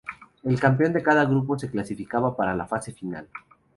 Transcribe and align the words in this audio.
El 0.41 0.59
campeón 0.59 0.93
de 0.93 1.03
cada 1.03 1.25
grupo 1.25 1.59
se 1.59 1.69
clasificaba 1.69 2.35
para 2.35 2.55
la 2.55 2.65
Fase 2.65 2.91
final. 2.91 3.29